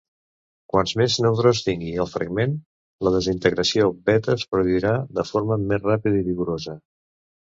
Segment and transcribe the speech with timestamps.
[0.75, 2.55] Quants més neutrons tingui el fragment,
[3.07, 6.77] la desintegració beta es produirà de forma més ràpida i vigorosa.